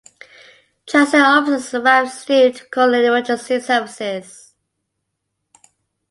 [0.87, 4.55] Transit officers arrived soon to call emergency services.